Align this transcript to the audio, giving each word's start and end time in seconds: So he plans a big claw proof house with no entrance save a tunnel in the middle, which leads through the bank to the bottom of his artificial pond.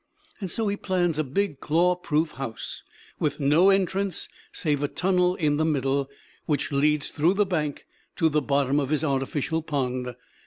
So 0.47 0.67
he 0.67 0.77
plans 0.77 1.19
a 1.19 1.23
big 1.23 1.59
claw 1.59 1.93
proof 1.95 2.31
house 2.31 2.81
with 3.19 3.39
no 3.39 3.69
entrance 3.69 4.29
save 4.51 4.81
a 4.81 4.87
tunnel 4.87 5.35
in 5.35 5.57
the 5.57 5.63
middle, 5.63 6.09
which 6.47 6.71
leads 6.71 7.09
through 7.09 7.35
the 7.35 7.45
bank 7.45 7.85
to 8.15 8.27
the 8.27 8.41
bottom 8.41 8.79
of 8.79 8.89
his 8.89 9.03
artificial 9.03 9.61
pond. 9.61 10.15